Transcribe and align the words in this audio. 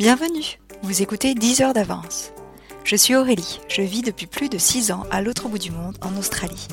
Bienvenue, 0.00 0.58
vous 0.82 1.02
écoutez 1.02 1.34
10 1.34 1.60
heures 1.60 1.74
d'avance. 1.74 2.32
Je 2.84 2.96
suis 2.96 3.14
Aurélie, 3.14 3.60
je 3.68 3.82
vis 3.82 4.00
depuis 4.00 4.26
plus 4.26 4.48
de 4.48 4.56
6 4.56 4.92
ans 4.92 5.04
à 5.10 5.20
l'autre 5.20 5.46
bout 5.46 5.58
du 5.58 5.70
monde, 5.70 5.98
en 6.00 6.16
Australie. 6.16 6.68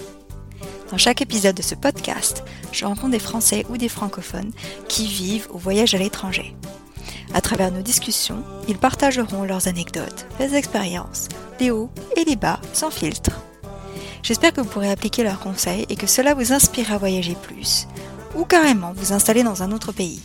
Dans 0.91 0.97
chaque 0.97 1.21
épisode 1.21 1.57
de 1.57 1.61
ce 1.61 1.75
podcast, 1.75 2.45
je 2.71 2.85
rencontre 2.85 3.09
des 3.09 3.19
Français 3.19 3.65
ou 3.69 3.75
des 3.75 3.89
francophones 3.89 4.53
qui 4.87 5.07
vivent 5.07 5.49
ou 5.51 5.57
voyagent 5.57 5.93
à 5.93 5.97
l'étranger. 5.97 6.55
À 7.33 7.41
travers 7.41 7.69
nos 7.69 7.81
discussions, 7.81 8.45
ils 8.69 8.77
partageront 8.77 9.43
leurs 9.43 9.67
anecdotes, 9.67 10.25
leurs 10.39 10.53
expériences, 10.53 11.27
les 11.59 11.69
hauts 11.69 11.91
et 12.15 12.23
les 12.23 12.37
bas 12.37 12.61
sans 12.71 12.91
filtre. 12.91 13.41
J'espère 14.23 14.53
que 14.53 14.61
vous 14.61 14.69
pourrez 14.69 14.89
appliquer 14.89 15.23
leurs 15.23 15.41
conseils 15.41 15.85
et 15.89 15.97
que 15.97 16.07
cela 16.07 16.33
vous 16.33 16.53
inspire 16.53 16.93
à 16.93 16.97
voyager 16.97 17.35
plus, 17.35 17.89
ou 18.37 18.45
carrément 18.45 18.93
vous 18.95 19.11
installer 19.11 19.43
dans 19.43 19.63
un 19.63 19.73
autre 19.73 19.91
pays. 19.91 20.21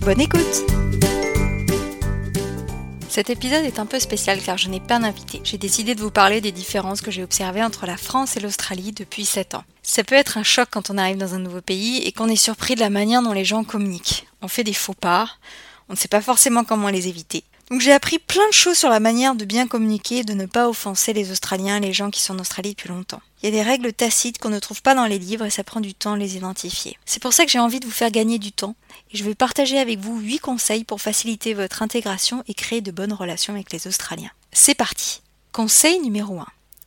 Bonne 0.00 0.22
écoute 0.22 0.64
cet 3.12 3.28
épisode 3.28 3.66
est 3.66 3.78
un 3.78 3.84
peu 3.84 4.00
spécial 4.00 4.40
car 4.40 4.56
je 4.56 4.70
n'ai 4.70 4.80
pas 4.80 4.98
d'invité. 4.98 5.42
J'ai 5.44 5.58
décidé 5.58 5.94
de 5.94 6.00
vous 6.00 6.10
parler 6.10 6.40
des 6.40 6.50
différences 6.50 7.02
que 7.02 7.10
j'ai 7.10 7.22
observées 7.22 7.62
entre 7.62 7.84
la 7.84 7.98
France 7.98 8.38
et 8.38 8.40
l'Australie 8.40 8.92
depuis 8.92 9.26
7 9.26 9.54
ans. 9.54 9.64
Ça 9.82 10.02
peut 10.02 10.14
être 10.14 10.38
un 10.38 10.42
choc 10.42 10.68
quand 10.70 10.88
on 10.88 10.96
arrive 10.96 11.18
dans 11.18 11.34
un 11.34 11.38
nouveau 11.38 11.60
pays 11.60 11.98
et 11.98 12.12
qu'on 12.12 12.30
est 12.30 12.36
surpris 12.36 12.74
de 12.74 12.80
la 12.80 12.88
manière 12.88 13.20
dont 13.20 13.34
les 13.34 13.44
gens 13.44 13.64
communiquent. 13.64 14.26
On 14.40 14.48
fait 14.48 14.64
des 14.64 14.72
faux 14.72 14.94
pas, 14.94 15.28
on 15.90 15.92
ne 15.92 15.98
sait 15.98 16.08
pas 16.08 16.22
forcément 16.22 16.64
comment 16.64 16.88
les 16.88 17.06
éviter. 17.06 17.44
Donc 17.70 17.80
j'ai 17.80 17.92
appris 17.92 18.18
plein 18.18 18.46
de 18.48 18.52
choses 18.52 18.76
sur 18.76 18.90
la 18.90 19.00
manière 19.00 19.34
de 19.34 19.44
bien 19.44 19.66
communiquer, 19.66 20.24
de 20.24 20.34
ne 20.34 20.46
pas 20.46 20.68
offenser 20.68 21.12
les 21.12 21.30
Australiens, 21.30 21.80
les 21.80 21.92
gens 21.92 22.10
qui 22.10 22.20
sont 22.20 22.34
en 22.34 22.40
Australie 22.40 22.70
depuis 22.70 22.88
longtemps. 22.88 23.22
Il 23.42 23.46
y 23.46 23.48
a 23.48 23.52
des 23.52 23.62
règles 23.62 23.92
tacites 23.92 24.38
qu'on 24.38 24.50
ne 24.50 24.58
trouve 24.58 24.82
pas 24.82 24.94
dans 24.94 25.06
les 25.06 25.18
livres 25.18 25.46
et 25.46 25.50
ça 25.50 25.64
prend 25.64 25.80
du 25.80 25.94
temps 25.94 26.14
les 26.14 26.36
identifier. 26.36 26.98
C'est 27.06 27.22
pour 27.22 27.32
ça 27.32 27.44
que 27.44 27.50
j'ai 27.50 27.58
envie 27.58 27.80
de 27.80 27.86
vous 27.86 27.90
faire 27.90 28.10
gagner 28.10 28.38
du 28.38 28.52
temps 28.52 28.76
et 29.10 29.16
je 29.16 29.24
vais 29.24 29.34
partager 29.34 29.78
avec 29.78 29.98
vous 29.98 30.18
8 30.20 30.38
conseils 30.38 30.84
pour 30.84 31.00
faciliter 31.00 31.54
votre 31.54 31.82
intégration 31.82 32.44
et 32.46 32.54
créer 32.54 32.82
de 32.82 32.90
bonnes 32.90 33.12
relations 33.12 33.54
avec 33.54 33.72
les 33.72 33.86
Australiens. 33.86 34.30
C'est 34.52 34.74
parti. 34.74 35.22
Conseil 35.52 35.98
numéro 36.00 36.38
1. 36.38 36.46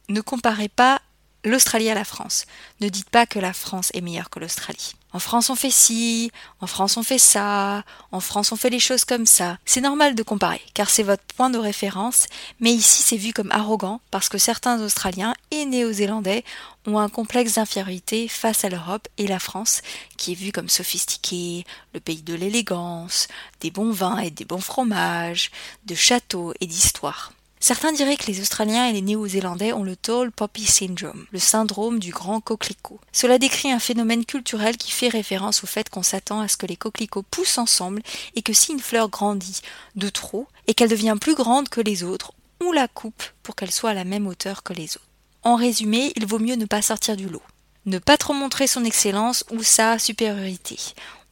Ne 0.09 0.21
comparez 0.21 0.69
pas 0.69 1.01
l'Australie 1.49 1.89
à 1.89 1.95
la 1.95 2.03
France. 2.03 2.45
Ne 2.81 2.89
dites 2.89 3.09
pas 3.09 3.25
que 3.25 3.39
la 3.39 3.53
France 3.53 3.91
est 3.93 4.01
meilleure 4.01 4.29
que 4.29 4.39
l'Australie. 4.39 4.95
En 5.15 5.19
France 5.19 5.49
on 5.49 5.55
fait 5.55 5.71
ci, 5.71 6.29
en 6.59 6.67
France 6.67 6.97
on 6.97 7.03
fait 7.03 7.17
ça, 7.17 7.85
en 8.11 8.19
France 8.19 8.51
on 8.51 8.57
fait 8.57 8.69
les 8.69 8.81
choses 8.81 9.05
comme 9.05 9.25
ça. 9.25 9.57
C'est 9.63 9.79
normal 9.79 10.13
de 10.13 10.23
comparer, 10.23 10.59
car 10.73 10.89
c'est 10.89 11.03
votre 11.03 11.23
point 11.37 11.49
de 11.49 11.57
référence, 11.57 12.27
mais 12.59 12.71
ici 12.71 13.01
c'est 13.01 13.15
vu 13.15 13.31
comme 13.31 13.49
arrogant 13.51 14.01
parce 14.11 14.27
que 14.27 14.37
certains 14.37 14.81
Australiens 14.81 15.33
et 15.51 15.63
Néo-Zélandais 15.65 16.43
ont 16.85 16.99
un 16.99 17.07
complexe 17.07 17.53
d'infériorité 17.53 18.27
face 18.27 18.65
à 18.65 18.69
l'Europe 18.69 19.07
et 19.17 19.25
la 19.25 19.39
France, 19.39 19.81
qui 20.17 20.33
est 20.33 20.35
vue 20.35 20.51
comme 20.51 20.67
sophistiquée, 20.67 21.65
le 21.93 22.01
pays 22.01 22.21
de 22.21 22.33
l'élégance, 22.33 23.29
des 23.61 23.71
bons 23.71 23.91
vins 23.91 24.17
et 24.17 24.31
des 24.31 24.43
bons 24.43 24.59
fromages, 24.59 25.49
de 25.85 25.95
châteaux 25.95 26.53
et 26.59 26.67
d'histoires. 26.67 27.31
Certains 27.67 27.93
diraient 27.93 28.15
que 28.15 28.27
les 28.27 28.41
Australiens 28.41 28.85
et 28.85 28.93
les 28.93 29.01
Néo-Zélandais 29.01 29.73
ont 29.73 29.81
le 29.81 29.95
Tall 29.95 30.31
Poppy 30.31 30.67
Syndrome, 30.67 31.25
le 31.31 31.39
syndrome 31.39 31.97
du 31.97 32.11
grand 32.11 32.39
coquelicot. 32.39 32.99
Cela 33.11 33.39
décrit 33.39 33.71
un 33.71 33.79
phénomène 33.79 34.23
culturel 34.23 34.77
qui 34.77 34.91
fait 34.91 35.09
référence 35.09 35.63
au 35.63 35.65
fait 35.65 35.89
qu'on 35.89 36.03
s'attend 36.03 36.41
à 36.41 36.47
ce 36.47 36.57
que 36.57 36.67
les 36.67 36.75
coquelicots 36.75 37.23
poussent 37.23 37.57
ensemble 37.57 38.03
et 38.35 38.43
que 38.43 38.53
si 38.53 38.71
une 38.71 38.79
fleur 38.79 39.09
grandit 39.09 39.61
de 39.95 40.09
trop 40.09 40.45
et 40.67 40.75
qu'elle 40.75 40.91
devient 40.91 41.15
plus 41.19 41.33
grande 41.33 41.67
que 41.67 41.81
les 41.81 42.03
autres, 42.03 42.33
on 42.61 42.71
la 42.71 42.87
coupe 42.87 43.23
pour 43.41 43.55
qu'elle 43.55 43.71
soit 43.71 43.89
à 43.89 43.95
la 43.95 44.03
même 44.03 44.27
hauteur 44.27 44.61
que 44.61 44.73
les 44.73 44.97
autres. 44.97 45.09
En 45.41 45.55
résumé, 45.55 46.13
il 46.15 46.27
vaut 46.27 46.37
mieux 46.37 46.57
ne 46.57 46.65
pas 46.65 46.83
sortir 46.83 47.17
du 47.17 47.27
lot. 47.27 47.41
Ne 47.87 47.97
pas 47.97 48.17
trop 48.17 48.33
montrer 48.33 48.67
son 48.67 48.85
excellence 48.85 49.43
ou 49.49 49.63
sa 49.63 49.97
supériorité. 49.97 50.77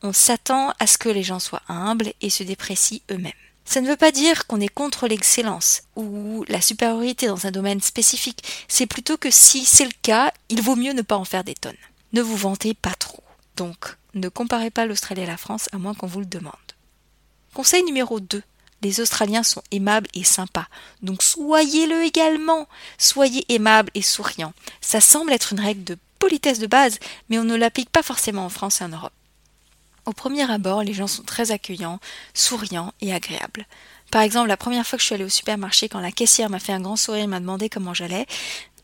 On 0.01 0.13
s'attend 0.13 0.73
à 0.79 0.87
ce 0.87 0.97
que 0.97 1.09
les 1.09 1.21
gens 1.21 1.37
soient 1.37 1.61
humbles 1.67 2.11
et 2.21 2.31
se 2.31 2.41
déprécient 2.41 3.01
eux-mêmes. 3.11 3.33
Ça 3.65 3.81
ne 3.81 3.87
veut 3.87 3.97
pas 3.97 4.11
dire 4.11 4.45
qu'on 4.45 4.59
est 4.59 4.67
contre 4.67 5.07
l'excellence 5.07 5.83
ou 5.95 6.43
la 6.47 6.61
supériorité 6.61 7.27
dans 7.27 7.47
un 7.47 7.51
domaine 7.51 7.81
spécifique, 7.81 8.43
c'est 8.67 8.85
plutôt 8.85 9.17
que 9.17 9.31
si 9.31 9.65
c'est 9.65 9.85
le 9.85 9.91
cas, 10.01 10.31
il 10.49 10.61
vaut 10.61 10.75
mieux 10.75 10.93
ne 10.93 11.01
pas 11.01 11.17
en 11.17 11.25
faire 11.25 11.43
des 11.43 11.55
tonnes. 11.55 11.73
Ne 12.11 12.21
vous 12.21 12.35
vantez 12.35 12.73
pas 12.73 12.93
trop. 12.93 13.23
Donc, 13.55 13.97
ne 14.13 14.29
comparez 14.29 14.69
pas 14.69 14.85
l'Australie 14.85 15.23
à 15.23 15.27
la 15.27 15.37
France 15.37 15.69
à 15.71 15.77
moins 15.77 15.93
qu'on 15.93 16.07
vous 16.07 16.19
le 16.19 16.25
demande. 16.25 16.53
Conseil 17.53 17.83
numéro 17.83 18.19
2. 18.19 18.43
Les 18.81 18.99
Australiens 18.99 19.43
sont 19.43 19.63
aimables 19.71 20.09
et 20.13 20.25
sympas. 20.25 20.67
Donc 21.01 21.23
soyez-le 21.23 22.03
également. 22.03 22.67
Soyez 22.97 23.45
aimable 23.47 23.89
et 23.93 24.01
souriant. 24.01 24.53
Ça 24.81 24.99
semble 24.99 25.31
être 25.31 25.53
une 25.53 25.61
règle 25.61 25.85
de 25.85 25.97
politesse 26.19 26.59
de 26.59 26.67
base, 26.67 26.99
mais 27.29 27.39
on 27.39 27.43
ne 27.43 27.55
l'applique 27.55 27.89
pas 27.89 28.03
forcément 28.03 28.45
en 28.45 28.49
France 28.49 28.81
et 28.81 28.83
en 28.83 28.89
Europe. 28.89 29.13
Au 30.05 30.11
premier 30.11 30.49
abord, 30.51 30.83
les 30.83 30.93
gens 30.93 31.07
sont 31.07 31.23
très 31.23 31.51
accueillants, 31.51 31.99
souriants 32.33 32.93
et 33.01 33.13
agréables. 33.13 33.65
Par 34.11 34.21
exemple, 34.21 34.49
la 34.49 34.57
première 34.57 34.85
fois 34.85 34.97
que 34.97 35.01
je 35.01 35.07
suis 35.07 35.15
allée 35.15 35.23
au 35.23 35.29
supermarché, 35.29 35.87
quand 35.89 35.99
la 35.99 36.11
caissière 36.11 36.49
m'a 36.49 36.59
fait 36.59 36.73
un 36.73 36.81
grand 36.81 36.97
sourire 36.97 37.23
et 37.23 37.27
m'a 37.27 37.39
demandé 37.39 37.69
comment 37.69 37.93
j'allais, 37.93 38.27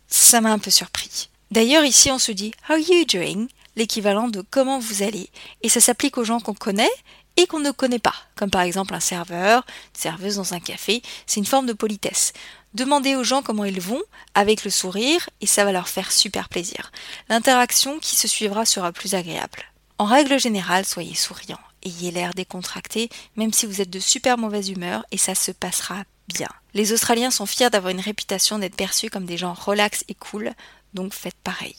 ça 0.08 0.42
m'a 0.42 0.52
un 0.52 0.60
peu 0.60 0.72
surpris. 0.72 1.30
D'ailleurs, 1.52 1.84
ici, 1.84 2.10
on 2.10 2.20
se 2.20 2.32
dit 2.32 2.54
How 2.70 2.78
you 2.78 3.06
doing? 3.06 3.48
L'équivalent 3.76 4.28
de 4.28 4.42
comment 4.50 4.80
vous 4.80 5.04
allez? 5.04 5.30
Et 5.62 5.70
ça 5.70 5.82
s'applique 5.82 6.18
aux 6.18 6.24
gens 6.24 6.40
qu'on 6.40 6.54
connaît 6.54 6.90
et 7.38 7.48
qu'on 7.48 7.60
ne 7.60 7.72
connaît 7.72 8.00
pas, 8.00 8.16
comme 8.36 8.50
par 8.50 8.62
exemple 8.62 8.94
un 8.94 9.00
serveur, 9.00 9.66
une 9.94 10.02
serveuse 10.02 10.36
dans 10.36 10.54
un 10.54 10.60
café, 10.60 11.02
c'est 11.26 11.40
une 11.40 11.46
forme 11.46 11.68
de 11.68 11.74
politesse. 11.74 12.34
Demandez 12.74 13.16
aux 13.16 13.24
gens 13.24 13.42
comment 13.42 13.66
ils 13.66 13.80
vont 13.82 14.02
avec 14.36 14.64
le 14.64 14.70
sourire 14.70 15.30
et 15.42 15.48
ça 15.48 15.64
va 15.64 15.72
leur 15.72 15.88
faire 15.88 16.12
super 16.12 16.50
plaisir. 16.50 16.92
L'interaction 17.30 18.00
qui 18.00 18.16
se 18.16 18.28
suivra 18.28 18.66
sera 18.66 18.92
plus 18.92 19.16
agréable. 19.16 19.64
En 20.00 20.06
règle 20.06 20.40
générale, 20.40 20.86
soyez 20.86 21.14
souriant, 21.14 21.60
ayez 21.84 22.12
l'air 22.12 22.34
décontracté, 22.34 23.10
même 23.36 23.52
si 23.52 23.66
vous 23.66 23.82
êtes 23.82 23.90
de 23.90 24.00
super 24.00 24.38
mauvaise 24.38 24.70
humeur, 24.70 25.06
et 25.12 25.18
ça 25.18 25.36
se 25.36 25.52
passera 25.52 26.04
bien. 26.30 26.48
Les 26.74 26.94
Australiens 26.94 27.32
sont 27.32 27.46
fiers 27.46 27.70
d'avoir 27.70 27.92
une 27.92 28.00
réputation 28.00 28.60
d'être 28.60 28.78
perçus 28.78 29.10
comme 29.10 29.26
des 29.26 29.38
gens 29.38 29.54
relax 29.54 30.06
et 30.08 30.14
cool, 30.14 30.54
donc 30.94 31.14
faites 31.14 31.36
pareil. 31.44 31.76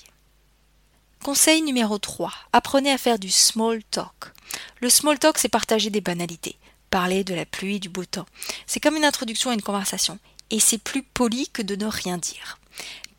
Conseil 1.24 1.62
numéro 1.62 1.96
3. 1.96 2.30
Apprenez 2.52 2.92
à 2.92 2.98
faire 2.98 3.18
du 3.18 3.30
small 3.30 3.82
talk. 3.84 4.34
Le 4.82 4.90
small 4.90 5.18
talk, 5.18 5.38
c'est 5.38 5.48
partager 5.48 5.88
des 5.88 6.02
banalités. 6.02 6.56
Parler 6.90 7.24
de 7.24 7.34
la 7.34 7.46
pluie, 7.46 7.80
du 7.80 7.88
beau 7.88 8.04
temps. 8.04 8.26
C'est 8.66 8.80
comme 8.80 8.96
une 8.96 9.04
introduction 9.04 9.50
à 9.50 9.54
une 9.54 9.62
conversation. 9.62 10.18
Et 10.50 10.60
c'est 10.60 10.78
plus 10.78 11.02
poli 11.02 11.48
que 11.52 11.62
de 11.62 11.76
ne 11.76 11.86
rien 11.86 12.18
dire 12.18 12.60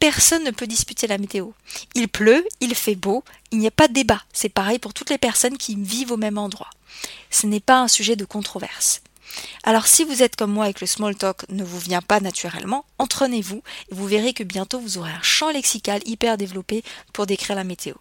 personne 0.02 0.44
ne 0.44 0.52
peut 0.52 0.66
disputer 0.66 1.06
la 1.06 1.20
météo. 1.20 1.52
Il 1.94 2.08
pleut, 2.08 2.44
il 2.60 2.74
fait 2.74 2.96
beau, 2.96 3.24
il 3.52 3.60
n'y 3.60 3.68
a 3.68 3.72
pas 3.72 3.88
de 3.88 3.94
débat. 3.94 4.24
C'est 4.34 4.50
pareil 4.50 4.80
pour 4.80 4.96
toutes 4.96 5.12
les 5.12 5.20
personnes 5.20 5.60
qui 5.60 5.76
vivent 5.76 6.12
au 6.12 6.18
même 6.18 6.40
endroit. 6.40 6.72
Ce 7.30 7.46
n'est 7.46 7.60
pas 7.60 7.80
un 7.80 7.88
sujet 7.88 8.16
de 8.16 8.26
controverse. 8.26 9.04
Alors 9.64 9.86
si 9.86 10.04
vous 10.04 10.24
êtes 10.24 10.36
comme 10.36 10.52
moi 10.52 10.68
et 10.68 10.74
que 10.74 10.82
le 10.82 10.88
small 10.88 11.16
talk 11.16 11.48
ne 11.50 11.64
vous 11.64 11.78
vient 11.78 12.02
pas 12.02 12.20
naturellement, 12.20 12.84
entraînez-vous 12.98 13.62
et 13.92 13.94
vous 13.94 14.08
verrez 14.08 14.34
que 14.34 14.44
bientôt 14.44 14.80
vous 14.80 14.98
aurez 14.98 15.12
un 15.12 15.22
champ 15.22 15.52
lexical 15.52 16.02
hyper 16.06 16.36
développé 16.36 16.84
pour 17.14 17.28
décrire 17.28 17.56
la 17.56 17.64
météo. 17.64 17.94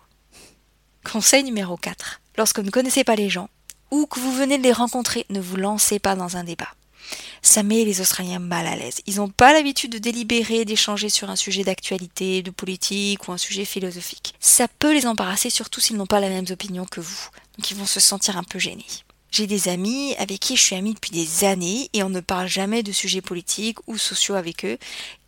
Conseil 1.04 1.44
numéro 1.44 1.76
4. 1.76 2.22
Lorsque 2.38 2.60
vous 2.60 2.66
ne 2.66 2.70
connaissez 2.70 3.04
pas 3.04 3.14
les 3.14 3.28
gens 3.28 3.50
ou 3.90 4.06
que 4.06 4.18
vous 4.18 4.32
venez 4.32 4.56
de 4.56 4.62
les 4.62 4.72
rencontrer, 4.72 5.26
ne 5.28 5.40
vous 5.40 5.56
lancez 5.56 5.98
pas 5.98 6.16
dans 6.16 6.38
un 6.38 6.44
débat 6.44 6.68
ça 7.42 7.62
met 7.62 7.84
les 7.84 8.00
Australiens 8.00 8.38
mal 8.38 8.66
à 8.66 8.76
l'aise. 8.76 9.00
Ils 9.06 9.16
n'ont 9.16 9.28
pas 9.28 9.52
l'habitude 9.52 9.92
de 9.92 9.98
délibérer, 9.98 10.64
d'échanger 10.64 11.08
sur 11.08 11.30
un 11.30 11.36
sujet 11.36 11.64
d'actualité, 11.64 12.42
de 12.42 12.50
politique 12.50 13.28
ou 13.28 13.32
un 13.32 13.38
sujet 13.38 13.64
philosophique. 13.64 14.34
Ça 14.40 14.68
peut 14.68 14.92
les 14.92 15.06
embarrasser, 15.06 15.50
surtout 15.50 15.80
s'ils 15.80 15.96
n'ont 15.96 16.06
pas 16.06 16.20
la 16.20 16.28
même 16.28 16.46
opinion 16.50 16.84
que 16.84 17.00
vous. 17.00 17.28
Donc 17.58 17.70
ils 17.70 17.76
vont 17.76 17.86
se 17.86 18.00
sentir 18.00 18.36
un 18.36 18.44
peu 18.44 18.58
gênés. 18.58 18.86
J'ai 19.30 19.46
des 19.46 19.68
amis 19.68 20.14
avec 20.18 20.40
qui 20.40 20.56
je 20.56 20.62
suis 20.62 20.76
amie 20.76 20.94
depuis 20.94 21.12
des 21.12 21.44
années 21.44 21.88
et 21.92 22.02
on 22.02 22.10
ne 22.10 22.20
parle 22.20 22.48
jamais 22.48 22.82
de 22.82 22.90
sujets 22.90 23.20
politiques 23.20 23.78
ou 23.86 23.96
sociaux 23.96 24.34
avec 24.34 24.64
eux, 24.64 24.76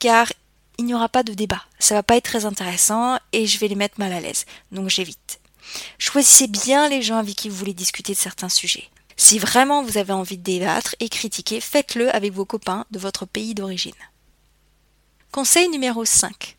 car 0.00 0.33
il 0.79 0.87
n'y 0.87 0.94
aura 0.94 1.09
pas 1.09 1.23
de 1.23 1.34
débat. 1.34 1.62
Ça 1.79 1.94
va 1.94 2.03
pas 2.03 2.17
être 2.17 2.25
très 2.25 2.44
intéressant 2.44 3.19
et 3.33 3.47
je 3.47 3.59
vais 3.59 3.69
les 3.69 3.77
mettre 3.77 4.00
mal 4.00 4.12
à 4.12 4.21
l'aise. 4.21 4.44
Donc 4.73 4.89
j'évite. 4.89 5.41
Choisissez 5.99 6.49
bien 6.49 6.89
les 6.89 7.03
gens 7.03 7.19
avec 7.19 7.37
qui 7.37 7.49
vous 7.49 7.56
voulez 7.56 7.75
discuter 7.75 8.12
de 8.12 8.19
certains 8.19 8.49
sujets. 8.49 8.88
Si 9.24 9.38
vraiment 9.38 9.84
vous 9.84 9.98
avez 9.98 10.12
envie 10.12 10.36
de 10.36 10.42
débattre 10.42 10.96
et 10.98 11.08
critiquer, 11.08 11.60
faites-le 11.60 12.12
avec 12.12 12.32
vos 12.32 12.44
copains 12.44 12.86
de 12.90 12.98
votre 12.98 13.24
pays 13.24 13.54
d'origine. 13.54 13.94
Conseil 15.30 15.69
numéro 15.69 16.04
5. 16.04 16.56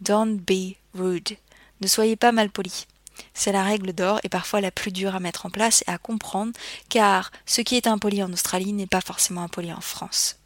Don't 0.00 0.36
be 0.36 0.76
rude. 0.94 1.36
Ne 1.80 1.88
soyez 1.88 2.14
pas 2.14 2.30
malpoli. 2.30 2.86
C'est 3.34 3.50
la 3.50 3.64
règle 3.64 3.92
d'or 3.92 4.20
et 4.22 4.28
parfois 4.28 4.60
la 4.60 4.70
plus 4.70 4.92
dure 4.92 5.16
à 5.16 5.20
mettre 5.20 5.44
en 5.44 5.50
place 5.50 5.82
et 5.88 5.90
à 5.90 5.98
comprendre, 5.98 6.52
car 6.88 7.32
ce 7.46 7.62
qui 7.62 7.74
est 7.74 7.88
impoli 7.88 8.22
en 8.22 8.32
Australie 8.32 8.72
n'est 8.72 8.86
pas 8.86 9.00
forcément 9.00 9.42
impoli 9.42 9.72
en 9.72 9.80
France. 9.80 10.36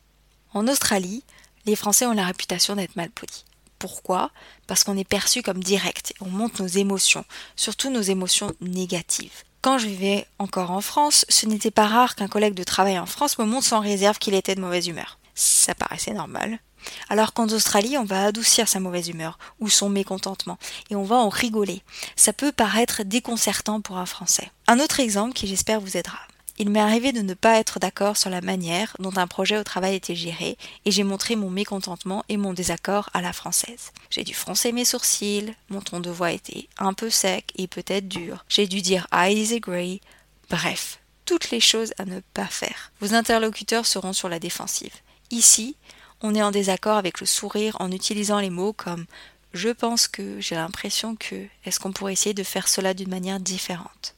En 0.54 0.66
Australie, 0.69 1.22
les 1.66 1.76
Français 1.76 2.06
ont 2.06 2.12
la 2.12 2.25
réputation 2.25 2.76
d'être 2.76 2.96
malpolis. 2.96 3.44
Pourquoi? 3.78 4.31
Parce 4.66 4.84
qu'on 4.84 4.96
est 4.96 5.04
perçu 5.04 5.43
comme 5.43 5.62
direct, 5.62 6.14
on 6.22 6.31
montre 6.31 6.62
nos 6.62 6.69
émotions, 6.69 7.26
surtout 7.56 7.90
nos 7.90 8.00
émotions 8.00 8.54
négatives. 8.62 9.43
Quand 9.62 9.79
je 9.79 9.87
vivais 9.87 10.26
encore 10.41 10.73
en 10.73 10.81
France, 10.81 11.25
ce 11.29 11.47
n'était 11.47 11.70
pas 11.70 11.87
rare 11.87 12.17
qu'un 12.17 12.26
collègue 12.26 12.55
de 12.55 12.64
travail 12.64 12.99
en 12.99 13.06
France 13.06 13.38
me 13.38 13.44
montre 13.44 13.67
sans 13.67 13.79
réserve 13.79 14.19
qu'il 14.19 14.35
était 14.35 14.56
de 14.56 14.61
mauvaise 14.61 14.88
humeur. 14.88 15.20
Ça 15.37 15.73
paraissait 15.76 16.12
normal. 16.12 16.59
Alors 17.09 17.32
qu'en 17.32 17.47
Australie, 17.47 17.97
on 17.97 18.05
va 18.05 18.25
adoucir 18.25 18.67
sa 18.67 18.81
mauvaise 18.81 19.09
humeur 19.09 19.38
ou 19.61 19.69
son 19.69 19.88
mécontentement 19.88 20.59
et 20.91 20.97
on 20.97 21.05
va 21.05 21.14
en 21.14 21.29
rigoler. 21.29 21.85
Ça 22.17 22.32
peut 22.32 22.50
paraître 22.50 23.05
déconcertant 23.05 23.81
pour 23.81 23.99
un 23.99 24.06
Français. 24.06 24.50
Un 24.67 24.81
autre 24.81 24.99
exemple 24.99 25.32
qui 25.32 25.47
j'espère 25.47 25.81
vous 25.81 25.97
aidera. 25.97 26.19
Il 26.58 26.70
m'est 26.70 26.81
arrivé 26.81 27.12
de 27.12 27.22
ne 27.22 27.34
pas 27.34 27.58
être 27.58 27.78
d'accord 27.78 28.16
sur 28.16 28.31
la 28.31 28.40
manière 28.40 28.94
dont 28.99 29.16
un 29.16 29.26
projet 29.26 29.56
au 29.56 29.64
travail 29.64 29.94
était 29.94 30.14
géré 30.14 30.58
et 30.84 30.90
j'ai 30.90 31.02
montré 31.02 31.34
mon 31.34 31.50
mécontentement 31.50 32.25
et 32.28 32.37
mon 32.37 32.52
désaccord 32.52 33.08
à 33.14 33.22
la 33.22 33.32
française. 33.32 33.93
J'ai 34.10 34.22
dû 34.22 34.34
froncer 34.34 34.72
mes 34.72 34.84
sourcils, 34.84 35.54
mon 35.70 35.81
ton 35.81 36.00
de 36.00 36.10
voix 36.10 36.32
était 36.32 36.69
un 36.78 36.93
peu 36.93 37.10
sec 37.10 37.52
et 37.56 37.66
peut-être 37.66 38.08
dur. 38.08 38.44
J'ai 38.49 38.66
dû 38.66 38.82
dire 38.82 39.06
I 39.12 39.34
disagree. 39.34 40.00
Bref, 40.50 40.99
toutes 41.25 41.50
les 41.50 41.60
choses 41.60 41.94
à 41.99 42.04
ne 42.04 42.20
pas 42.34 42.46
faire. 42.46 42.93
Vos 43.00 43.14
interlocuteurs 43.14 43.87
seront 43.87 44.12
sur 44.12 44.28
la 44.28 44.38
défensive. 44.38 44.94
Ici, 45.31 45.76
on 46.20 46.34
est 46.34 46.43
en 46.43 46.50
désaccord 46.50 46.99
avec 46.99 47.20
le 47.20 47.26
sourire 47.26 47.76
en 47.81 47.90
utilisant 47.90 48.38
les 48.38 48.50
mots 48.50 48.75
comme 48.75 49.06
je 49.54 49.69
pense 49.69 50.08
que, 50.08 50.40
j'ai 50.40 50.54
l'impression 50.54 51.16
que, 51.16 51.46
est-ce 51.64 51.78
qu'on 51.78 51.93
pourrait 51.93 52.14
essayer 52.14 52.34
de 52.34 52.43
faire 52.43 52.69
cela 52.69 52.94
d'une 52.94 53.10
manière 53.10 53.40
différente? 53.40 54.14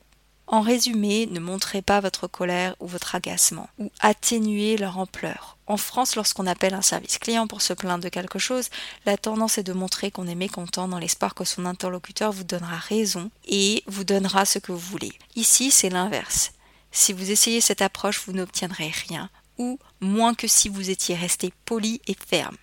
En 0.47 0.61
résumé, 0.61 1.27
ne 1.27 1.41
montrez 1.41 1.81
pas 1.81 2.01
votre 2.01 2.27
colère 2.27 2.77
ou 2.81 2.87
votre 2.87 3.15
agacement, 3.15 3.69
ou 3.79 3.91
atténuez 4.01 4.77
leur 4.77 4.99
ampleur. 4.99 5.57
En 5.67 5.79
France, 5.79 6.17
lorsqu'on 6.17 6.47
appelle 6.47 6.75
un 6.75 6.83
service 6.83 7.19
client 7.19 7.47
pour 7.47 7.63
se 7.63 7.73
plaindre 7.73 8.05
de 8.05 8.11
quelque 8.11 8.39
chose, 8.39 8.69
la 9.07 9.17
tendance 9.17 9.57
est 9.57 9.63
de 9.63 9.73
montrer 9.73 10.11
qu'on 10.11 10.27
est 10.27 10.35
mécontent 10.35 10.87
dans 10.89 10.99
l'espoir 10.99 11.35
que 11.35 11.45
son 11.45 11.65
interlocuteur 11.65 12.33
vous 12.33 12.45
donnera 12.45 12.77
raison 12.77 13.31
et 13.47 13.83
vous 13.87 14.05
donnera 14.05 14.45
ce 14.45 14.59
que 14.59 14.73
vous 14.73 14.79
voulez. 14.79 15.13
Ici, 15.35 15.71
c'est 15.71 15.89
l'inverse. 15.89 16.53
Si 16.93 17.13
vous 17.13 17.31
essayez 17.31 17.61
cette 17.63 17.83
approche, 17.83 18.23
vous 18.27 18.33
n'obtiendrez 18.33 18.93
rien, 19.09 19.31
ou 19.59 19.79
moins 20.01 20.35
que 20.35 20.47
si 20.47 20.69
vous 20.69 20.91
étiez 20.91 21.15
resté 21.15 21.53
poli 21.65 22.03
et 22.07 22.17
ferme. 22.29 22.57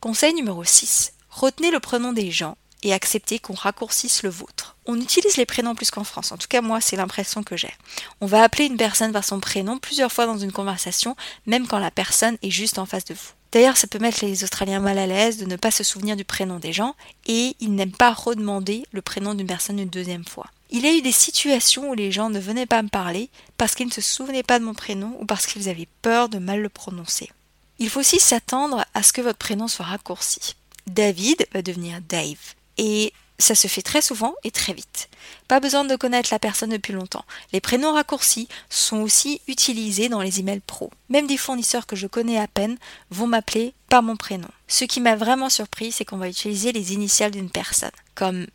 Conseil 0.00 0.34
numéro 0.34 0.64
6. 0.64 1.12
Retenez 1.30 1.70
le 1.70 1.80
prénom 1.80 2.12
des 2.12 2.32
gens 2.32 2.56
et 2.82 2.92
acceptez 2.92 3.38
qu'on 3.38 3.54
raccourcisse 3.54 4.24
le 4.24 4.30
vôtre. 4.30 4.71
On 4.86 5.00
utilise 5.00 5.36
les 5.36 5.46
prénoms 5.46 5.74
plus 5.74 5.90
qu'en 5.90 6.04
France, 6.04 6.32
en 6.32 6.36
tout 6.36 6.48
cas 6.48 6.60
moi 6.60 6.80
c'est 6.80 6.96
l'impression 6.96 7.42
que 7.42 7.56
j'ai. 7.56 7.72
On 8.20 8.26
va 8.26 8.42
appeler 8.42 8.66
une 8.66 8.76
personne 8.76 9.12
par 9.12 9.24
son 9.24 9.40
prénom 9.40 9.78
plusieurs 9.78 10.10
fois 10.10 10.26
dans 10.26 10.38
une 10.38 10.52
conversation, 10.52 11.16
même 11.46 11.66
quand 11.66 11.78
la 11.78 11.90
personne 11.90 12.36
est 12.42 12.50
juste 12.50 12.78
en 12.78 12.86
face 12.86 13.04
de 13.04 13.14
vous. 13.14 13.30
D'ailleurs, 13.52 13.76
ça 13.76 13.86
peut 13.86 13.98
mettre 13.98 14.24
les 14.24 14.44
Australiens 14.44 14.80
mal 14.80 14.98
à 14.98 15.06
l'aise 15.06 15.36
de 15.36 15.44
ne 15.44 15.56
pas 15.56 15.70
se 15.70 15.84
souvenir 15.84 16.16
du 16.16 16.24
prénom 16.24 16.58
des 16.58 16.72
gens, 16.72 16.96
et 17.26 17.54
ils 17.60 17.74
n'aiment 17.74 17.92
pas 17.92 18.12
redemander 18.12 18.86
le 18.92 19.02
prénom 19.02 19.34
d'une 19.34 19.46
personne 19.46 19.78
une 19.78 19.90
deuxième 19.90 20.24
fois. 20.24 20.46
Il 20.70 20.86
y 20.86 20.88
a 20.88 20.94
eu 20.94 21.02
des 21.02 21.12
situations 21.12 21.90
où 21.90 21.94
les 21.94 22.10
gens 22.10 22.30
ne 22.30 22.40
venaient 22.40 22.64
pas 22.64 22.82
me 22.82 22.88
parler 22.88 23.28
parce 23.58 23.74
qu'ils 23.74 23.88
ne 23.88 23.92
se 23.92 24.00
souvenaient 24.00 24.42
pas 24.42 24.58
de 24.58 24.64
mon 24.64 24.72
prénom 24.72 25.14
ou 25.20 25.26
parce 25.26 25.46
qu'ils 25.46 25.68
avaient 25.68 25.88
peur 26.00 26.30
de 26.30 26.38
mal 26.38 26.62
le 26.62 26.70
prononcer. 26.70 27.30
Il 27.78 27.90
faut 27.90 28.00
aussi 28.00 28.18
s'attendre 28.18 28.86
à 28.94 29.02
ce 29.02 29.12
que 29.12 29.20
votre 29.20 29.38
prénom 29.38 29.68
soit 29.68 29.84
raccourci. 29.84 30.56
David 30.86 31.46
va 31.52 31.60
devenir 31.60 32.00
Dave. 32.08 32.54
Et 32.78 33.12
ça 33.42 33.54
se 33.54 33.68
fait 33.68 33.82
très 33.82 34.02
souvent 34.02 34.34
et 34.44 34.50
très 34.50 34.72
vite. 34.72 35.08
Pas 35.48 35.60
besoin 35.60 35.84
de 35.84 35.96
connaître 35.96 36.30
la 36.32 36.38
personne 36.38 36.70
depuis 36.70 36.92
longtemps. 36.92 37.24
Les 37.52 37.60
prénoms 37.60 37.92
raccourcis 37.92 38.48
sont 38.70 39.00
aussi 39.00 39.40
utilisés 39.48 40.08
dans 40.08 40.20
les 40.20 40.40
emails 40.40 40.62
pro. 40.66 40.90
Même 41.08 41.26
des 41.26 41.36
fournisseurs 41.36 41.86
que 41.86 41.96
je 41.96 42.06
connais 42.06 42.38
à 42.38 42.48
peine 42.48 42.78
vont 43.10 43.26
m'appeler 43.26 43.74
par 43.88 44.02
mon 44.02 44.16
prénom. 44.16 44.48
Ce 44.68 44.84
qui 44.84 45.00
m'a 45.00 45.16
vraiment 45.16 45.50
surpris, 45.50 45.92
c'est 45.92 46.04
qu'on 46.04 46.16
va 46.16 46.28
utiliser 46.28 46.72
les 46.72 46.92
initiales 46.92 47.32
d'une 47.32 47.50
personne, 47.50 47.90
comme 48.14 48.46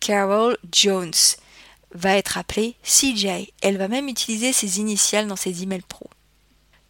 Carol 0.00 0.56
Jones 0.72 1.12
va 1.94 2.16
être 2.16 2.38
appelée 2.38 2.76
CJ. 2.82 3.50
Elle 3.62 3.78
va 3.78 3.88
même 3.88 4.08
utiliser 4.08 4.52
ses 4.52 4.78
initiales 4.78 5.26
dans 5.26 5.36
ses 5.36 5.62
emails 5.62 5.82
pro. 5.88 6.08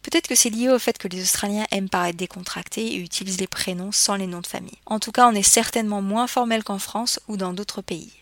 Peut-être 0.05 0.27
que 0.27 0.35
c'est 0.35 0.51
lié 0.51 0.69
au 0.69 0.77
fait 0.77 0.99
que 0.99 1.07
les 1.07 1.23
Australiens 1.23 1.65
aiment 1.71 1.89
paraître 1.89 2.19
décontractés 2.19 2.93
et 2.93 2.97
utilisent 2.97 3.39
les 3.39 3.47
prénoms 3.47 3.91
sans 3.91 4.15
les 4.15 4.27
noms 4.27 4.41
de 4.41 4.45
famille. 4.45 4.77
En 4.85 4.99
tout 4.99 5.11
cas, 5.11 5.27
on 5.27 5.33
est 5.33 5.41
certainement 5.41 6.03
moins 6.03 6.27
formel 6.27 6.63
qu'en 6.63 6.77
France 6.77 7.19
ou 7.27 7.37
dans 7.37 7.53
d'autres 7.53 7.81
pays. 7.81 8.13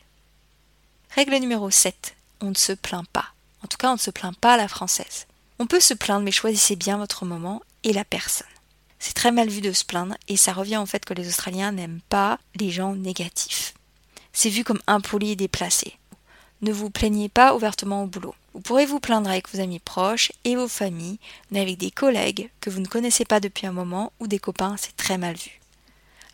Règle 1.14 1.36
numéro 1.36 1.70
7. 1.70 2.16
On 2.40 2.52
ne 2.52 2.56
se 2.56 2.72
plaint 2.72 3.06
pas. 3.10 3.26
En 3.66 3.68
tout 3.68 3.76
cas, 3.76 3.90
on 3.90 3.96
ne 3.96 4.00
se 4.00 4.12
plaint 4.12 4.34
pas 4.34 4.54
à 4.54 4.58
la 4.58 4.70
française. 4.70 5.28
On 5.60 5.68
peut 5.68 5.82
se 5.82 5.94
plaindre, 5.94 6.24
mais 6.24 6.32
choisissez 6.32 6.78
bien 6.78 6.96
votre 6.96 7.26
moment 7.26 7.62
et 7.84 7.92
la 7.92 8.06
personne. 8.06 8.48
C'est 8.98 9.14
très 9.14 9.34
mal 9.34 9.50
vu 9.50 9.60
de 9.60 9.74
se 9.74 9.84
plaindre 9.84 10.16
et 10.30 10.38
ça 10.38 10.54
revient 10.54 10.78
au 10.78 10.86
fait 10.86 11.04
que 11.04 11.14
les 11.14 11.28
Australiens 11.28 11.74
n'aiment 11.74 12.00
pas 12.08 12.40
les 12.56 12.72
gens 12.72 12.96
négatifs. 12.96 13.74
C'est 14.32 14.50
vu 14.50 14.64
comme 14.64 14.82
impoli 14.88 15.32
et 15.32 15.36
déplacé. 15.36 15.98
Ne 16.64 16.72
vous 16.72 16.90
plaignez 16.90 17.28
pas 17.28 17.56
ouvertement 17.56 18.04
au 18.04 18.08
boulot. 18.08 18.34
Vous 18.54 18.62
pourrez 18.62 18.86
vous 18.86 19.02
plaindre 19.02 19.30
avec 19.30 19.50
vos 19.50 19.60
amis 19.60 19.80
proches 19.80 20.32
et 20.46 20.56
vos 20.56 20.70
familles, 20.70 21.20
mais 21.52 21.60
avec 21.60 21.78
des 21.78 21.92
collègues 21.92 22.50
que 22.62 22.70
vous 22.70 22.80
ne 22.80 22.88
connaissez 22.88 23.26
pas 23.26 23.42
depuis 23.42 23.68
un 23.68 23.74
moment 23.74 24.14
ou 24.22 24.28
des 24.28 24.40
copains, 24.40 24.78
c'est 24.78 24.96
très 24.96 25.18
mal 25.18 25.36
vu. 25.36 25.60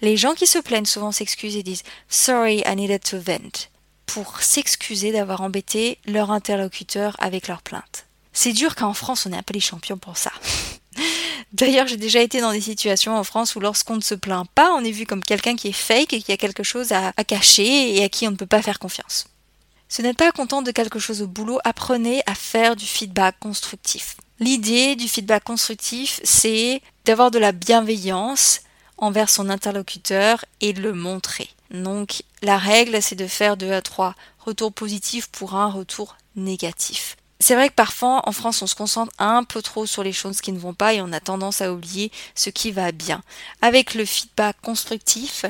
Les 0.01 0.17
gens 0.17 0.35
qui 0.35 0.45
se 0.45 0.59
plaignent 0.59 0.85
souvent 0.85 1.11
s'excusent 1.11 1.55
et 1.55 1.63
disent 1.63 1.81
Sorry, 2.09 2.61
I 2.67 2.75
needed 2.75 3.01
to 3.05 3.17
vent 3.19 3.69
pour 4.05 4.43
s'excuser 4.43 5.11
d'avoir 5.11 5.41
embêté 5.41 5.97
leur 6.05 6.29
interlocuteur 6.29 7.15
avec 7.17 7.47
leur 7.47 7.63
plainte. 7.63 8.05
C'est 8.31 8.53
dur 8.53 8.75
qu'en 8.75 8.93
France 8.93 9.25
on 9.25 9.33
est 9.33 9.37
un 9.37 9.41
peu 9.41 9.55
les 9.55 9.59
champions 9.59 9.97
pour 9.97 10.17
ça. 10.17 10.31
D'ailleurs, 11.53 11.87
j'ai 11.87 11.97
déjà 11.97 12.21
été 12.21 12.39
dans 12.39 12.51
des 12.51 12.61
situations 12.61 13.17
en 13.17 13.23
France 13.23 13.55
où 13.55 13.59
lorsqu'on 13.59 13.95
ne 13.95 14.01
se 14.01 14.13
plaint 14.13 14.47
pas, 14.53 14.75
on 14.75 14.83
est 14.83 14.91
vu 14.91 15.07
comme 15.07 15.23
quelqu'un 15.23 15.55
qui 15.55 15.69
est 15.69 15.71
fake 15.71 16.13
et 16.13 16.21
qui 16.21 16.31
a 16.31 16.37
quelque 16.37 16.61
chose 16.61 16.91
à 16.91 17.11
cacher 17.23 17.95
et 17.95 18.03
à 18.03 18.09
qui 18.09 18.27
on 18.27 18.31
ne 18.31 18.35
peut 18.35 18.45
pas 18.45 18.61
faire 18.61 18.77
confiance. 18.77 19.25
Vous 19.95 20.03
n'êtes 20.03 20.17
pas 20.17 20.31
content 20.31 20.61
de 20.61 20.71
quelque 20.71 20.99
chose 20.99 21.21
au 21.21 21.27
boulot, 21.27 21.59
apprenez 21.63 22.21
à 22.25 22.35
faire 22.35 22.75
du 22.75 22.85
feedback 22.85 23.39
constructif. 23.39 24.17
L'idée 24.39 24.95
du 24.95 25.07
feedback 25.07 25.43
constructif, 25.43 26.21
c'est 26.23 26.81
d'avoir 27.05 27.31
de 27.31 27.39
la 27.39 27.51
bienveillance 27.51 28.61
envers 28.97 29.29
son 29.29 29.49
interlocuteur 29.49 30.45
et 30.61 30.73
de 30.73 30.81
le 30.81 30.93
montrer. 30.93 31.49
Donc 31.71 32.23
la 32.41 32.57
règle, 32.57 33.01
c'est 33.01 33.15
de 33.15 33.27
faire 33.27 33.57
deux 33.57 33.71
à 33.71 33.81
trois 33.81 34.15
retours 34.39 34.71
positifs 34.71 35.27
pour 35.27 35.55
un 35.55 35.67
retour 35.67 36.15
négatif. 36.35 37.17
C'est 37.41 37.55
vrai 37.55 37.69
que 37.69 37.73
parfois 37.73 38.21
en 38.27 38.33
France 38.33 38.61
on 38.61 38.67
se 38.67 38.75
concentre 38.75 39.13
un 39.17 39.45
peu 39.45 39.61
trop 39.61 39.85
sur 39.85 40.03
les 40.03 40.11
choses 40.11 40.41
qui 40.41 40.51
ne 40.51 40.59
vont 40.59 40.73
pas 40.73 40.93
et 40.93 41.01
on 41.01 41.13
a 41.13 41.21
tendance 41.21 41.61
à 41.61 41.71
oublier 41.71 42.11
ce 42.35 42.49
qui 42.49 42.71
va 42.71 42.91
bien. 42.91 43.23
Avec 43.61 43.93
le 43.93 44.03
feedback 44.03 44.57
constructif, 44.61 45.45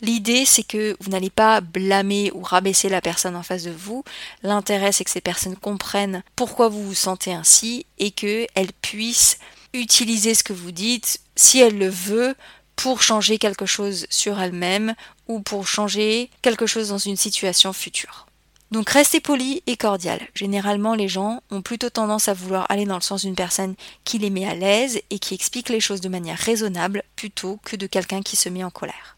l'idée 0.00 0.46
c'est 0.46 0.62
que 0.62 0.96
vous 1.00 1.10
n'allez 1.10 1.28
pas 1.28 1.60
blâmer 1.60 2.30
ou 2.32 2.40
rabaisser 2.40 2.88
la 2.88 3.02
personne 3.02 3.36
en 3.36 3.42
face 3.42 3.64
de 3.64 3.70
vous. 3.70 4.04
L'intérêt 4.42 4.90
c'est 4.90 5.04
que 5.04 5.10
ces 5.10 5.20
personnes 5.20 5.56
comprennent 5.56 6.22
pourquoi 6.34 6.68
vous 6.68 6.82
vous 6.82 6.94
sentez 6.94 7.34
ainsi 7.34 7.84
et 7.98 8.10
qu'elles 8.10 8.72
puissent 8.80 9.38
utiliser 9.74 10.34
ce 10.34 10.44
que 10.44 10.54
vous 10.54 10.72
dites 10.72 11.20
si 11.36 11.60
elles 11.60 11.76
le 11.76 11.90
veulent 11.90 12.36
pour 12.74 13.02
changer 13.02 13.36
quelque 13.36 13.66
chose 13.66 14.06
sur 14.08 14.40
elles-mêmes 14.40 14.94
ou 15.28 15.40
pour 15.40 15.66
changer 15.68 16.30
quelque 16.40 16.66
chose 16.66 16.88
dans 16.88 16.98
une 16.98 17.18
situation 17.18 17.74
future. 17.74 18.26
Donc 18.70 18.90
restez 18.90 19.20
poli 19.20 19.62
et 19.66 19.76
cordial. 19.76 20.20
Généralement, 20.34 20.94
les 20.94 21.08
gens 21.08 21.42
ont 21.50 21.62
plutôt 21.62 21.90
tendance 21.90 22.28
à 22.28 22.34
vouloir 22.34 22.66
aller 22.70 22.86
dans 22.86 22.96
le 22.96 23.02
sens 23.02 23.22
d'une 23.22 23.36
personne 23.36 23.74
qui 24.04 24.18
les 24.18 24.30
met 24.30 24.48
à 24.48 24.54
l'aise 24.54 25.00
et 25.10 25.18
qui 25.18 25.34
explique 25.34 25.68
les 25.68 25.80
choses 25.80 26.00
de 26.00 26.08
manière 26.08 26.38
raisonnable 26.38 27.04
plutôt 27.14 27.60
que 27.64 27.76
de 27.76 27.86
quelqu'un 27.86 28.22
qui 28.22 28.36
se 28.36 28.48
met 28.48 28.64
en 28.64 28.70
colère. 28.70 29.16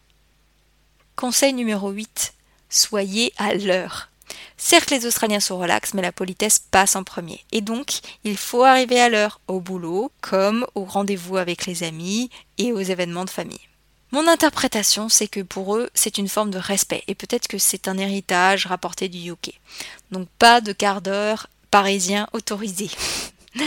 Conseil 1.15 1.53
numéro 1.53 1.89
8. 1.89 2.33
Soyez 2.69 3.33
à 3.37 3.53
l'heure. 3.55 4.09
Certes, 4.57 4.91
les 4.91 5.05
Australiens 5.05 5.39
sont 5.39 5.57
relax, 5.57 5.93
mais 5.93 6.01
la 6.01 6.11
politesse 6.11 6.59
passe 6.59 6.95
en 6.95 7.03
premier. 7.03 7.43
Et 7.51 7.61
donc, 7.61 7.99
il 8.23 8.37
faut 8.37 8.63
arriver 8.63 8.99
à 8.99 9.09
l'heure 9.09 9.39
au 9.47 9.59
boulot, 9.59 10.11
comme 10.21 10.65
au 10.75 10.83
rendez-vous 10.83 11.37
avec 11.37 11.65
les 11.65 11.83
amis 11.83 12.29
et 12.57 12.73
aux 12.73 12.79
événements 12.79 13.25
de 13.25 13.29
famille. 13.29 13.66
Mon 14.11 14.27
interprétation, 14.27 15.09
c'est 15.09 15.27
que 15.27 15.41
pour 15.41 15.75
eux, 15.75 15.89
c'est 15.93 16.17
une 16.17 16.29
forme 16.29 16.51
de 16.51 16.57
respect, 16.57 17.03
et 17.07 17.15
peut-être 17.15 17.47
que 17.47 17.57
c'est 17.57 17.87
un 17.87 17.97
héritage 17.97 18.65
rapporté 18.65 19.09
du 19.09 19.31
UK. 19.31 19.53
Donc 20.11 20.27
pas 20.39 20.61
de 20.61 20.71
quart 20.71 21.01
d'heure 21.01 21.47
parisien 21.71 22.27
autorisé. 22.33 22.89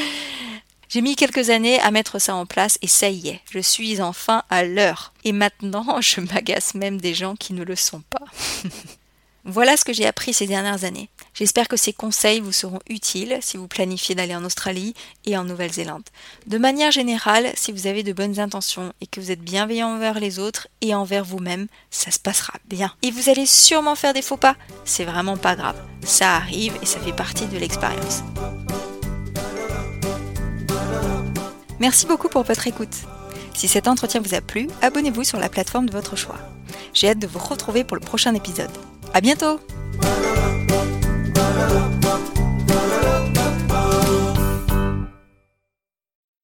J'ai 0.88 1.02
mis 1.02 1.14
quelques 1.14 1.50
années 1.50 1.78
à 1.78 1.92
mettre 1.92 2.18
ça 2.18 2.35
en 2.35 2.47
place 2.47 2.76
et 2.82 2.88
ça 2.88 3.09
y 3.11 3.28
est, 3.28 3.40
je 3.49 3.61
suis 3.61 4.02
enfin 4.02 4.42
à 4.50 4.64
l'heure. 4.64 5.12
Et 5.23 5.30
maintenant, 5.30 6.00
je 6.00 6.20
m'agace 6.20 6.75
même 6.75 7.00
des 7.00 7.14
gens 7.14 7.37
qui 7.37 7.52
ne 7.52 7.62
le 7.62 7.76
sont 7.76 8.02
pas. 8.11 8.25
Voilà 9.44 9.76
ce 9.78 9.85
que 9.85 9.92
j'ai 9.92 10.06
appris 10.06 10.35
ces 10.35 10.47
dernières 10.47 10.85
années. 10.85 11.09
J'espère 11.32 11.66
que 11.66 11.78
ces 11.78 11.94
conseils 11.94 12.40
vous 12.40 12.52
seront 12.52 12.80
utiles 12.88 13.38
si 13.40 13.56
vous 13.56 13.68
planifiez 13.68 14.14
d'aller 14.14 14.35
en 14.35 14.44
Australie 14.44 14.94
et 15.25 15.37
en 15.37 15.44
Nouvelle-Zélande. 15.44 16.02
De 16.47 16.59
manière 16.59 16.90
générale, 16.90 17.50
si 17.54 17.73
vous 17.73 17.87
avez 17.87 18.02
de 18.02 18.12
bonnes 18.12 18.38
intentions 18.38 18.92
et 19.00 19.06
que 19.06 19.18
vous 19.18 19.30
êtes 19.30 19.40
bienveillant 19.40 19.94
envers 19.94 20.20
les 20.20 20.38
autres 20.38 20.68
et 20.82 20.94
envers 20.94 21.25
vous-même, 21.25 21.68
ça 21.90 22.11
se 22.11 22.18
passera 22.18 22.52
bien. 22.68 22.92
Et 23.02 23.11
vous 23.11 23.30
allez 23.30 23.47
sûrement 23.47 23.94
faire 23.94 24.12
des 24.12 24.20
faux 24.23 24.37
pas, 24.37 24.56
c'est 24.85 25.04
vraiment 25.04 25.38
pas 25.38 25.56
grave. 25.56 25.80
Ça 26.04 26.37
arrive 26.37 26.76
et 26.82 26.87
ça 26.87 27.00
fait 27.00 27.12
partie 27.12 27.47
de 27.47 27.56
l'expérience. 27.56 28.23
Merci 31.78 32.04
beaucoup 32.04 32.28
pour 32.28 32.42
votre 32.42 32.66
écoute. 32.66 32.94
Si 33.54 33.68
cet 33.68 33.88
entretien 33.88 34.20
vous 34.20 34.35
a 34.35 34.42
plu, 34.42 34.68
abonnez-vous 34.82 35.25
sur 35.25 35.38
la 35.38 35.49
plateforme 35.49 35.87
de 35.87 35.92
votre 35.92 36.14
choix. 36.14 36.38
J'ai 36.92 37.09
hâte 37.09 37.18
de 37.18 37.26
vous 37.26 37.38
retrouver 37.38 37.85
pour 37.85 37.97
le 37.97 38.04
prochain 38.04 38.35
épisode. 38.35 38.70
À 39.12 39.21
bientôt 39.21 39.59